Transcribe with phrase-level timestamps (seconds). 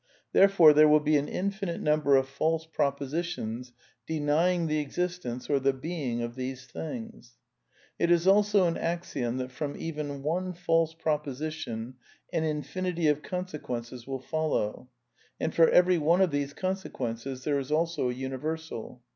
[0.33, 3.71] Therefore there will be an infinite number of false propo i sitions
[4.07, 7.37] denying the existence or the being of these things.
[7.97, 11.97] 1 It is also an axiom that from even one false proposition
[12.33, 14.89] l an infinity of consequences will follow;
[15.39, 19.03] and for every one * of these consequences there is also a universal.